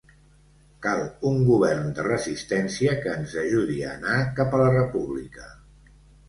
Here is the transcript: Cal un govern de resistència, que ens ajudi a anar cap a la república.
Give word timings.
Cal 0.85 1.01
un 1.31 1.35
govern 1.49 1.91
de 1.99 2.05
resistència, 2.07 2.95
que 3.03 3.13
ens 3.19 3.37
ajudi 3.43 3.77
a 3.83 3.93
anar 3.99 4.17
cap 4.41 4.57
a 4.57 4.63
la 4.63 4.73
república. 4.79 5.47